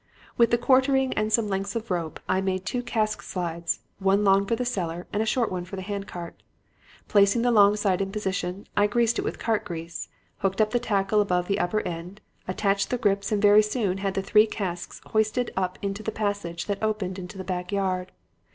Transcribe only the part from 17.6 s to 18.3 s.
yard.